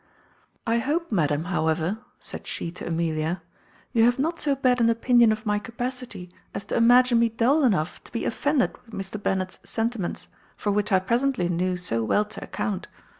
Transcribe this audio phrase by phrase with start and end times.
[0.65, 3.43] "I hope, madam, however," said she to Amelia,
[3.93, 7.63] "you have not so bad an opinion of my capacity as to imagine me dull
[7.63, 9.21] enough to be offended with Mr.
[9.21, 10.27] Bennet's sentiments,
[10.57, 12.87] for which I presently knew so well to account.